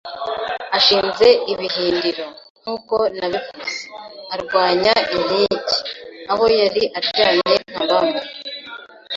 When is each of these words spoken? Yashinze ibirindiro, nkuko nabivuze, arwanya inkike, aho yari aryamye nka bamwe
Yashinze 0.73 1.27
ibirindiro, 1.51 2.27
nkuko 2.59 2.95
nabivuze, 3.17 3.79
arwanya 4.33 4.93
inkike, 5.15 5.77
aho 6.31 6.43
yari 6.59 6.83
aryamye 6.97 7.55
nka 7.71 7.83
bamwe 7.91 8.19